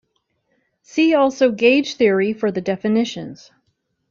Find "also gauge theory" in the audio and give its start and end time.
1.13-2.33